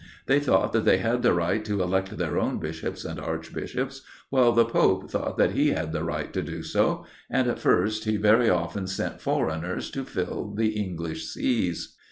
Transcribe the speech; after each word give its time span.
They 0.25 0.39
thought 0.39 0.73
that 0.73 0.83
they 0.83 0.97
had 0.97 1.21
the 1.21 1.31
right 1.31 1.63
to 1.63 1.83
elect 1.83 2.17
their 2.17 2.39
own 2.39 2.57
Bishops 2.57 3.05
and 3.05 3.19
Archbishops, 3.19 4.01
while 4.31 4.51
the 4.51 4.65
Pope 4.65 5.11
thought 5.11 5.37
that 5.37 5.51
he 5.51 5.73
had 5.73 5.91
the 5.91 6.03
right 6.03 6.33
to 6.33 6.41
do 6.41 6.63
so, 6.63 7.05
and 7.29 7.47
at 7.47 7.59
first 7.59 8.05
he 8.05 8.17
very 8.17 8.49
often 8.49 8.87
sent 8.87 9.21
foreigners 9.21 9.91
to 9.91 10.03
fill 10.03 10.53
the 10.57 10.69
English 10.69 11.27
Sees. 11.27 11.97